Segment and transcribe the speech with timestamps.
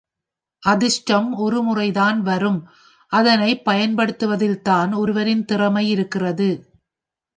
[0.63, 2.59] அதிர்ஷ்டம் ஒரு முறைதான் வரும்
[3.11, 6.49] அதனைப் பயன்படுத்துவதில்தான் ஒருவரின் றிறமை இருக்கிறது.